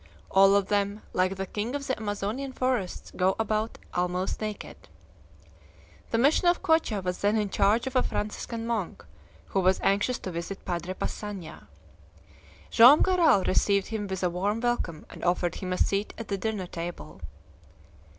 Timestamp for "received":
13.43-13.89